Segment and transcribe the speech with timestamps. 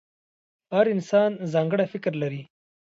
[0.73, 2.41] •هر انسان ځانګړی فکر لري.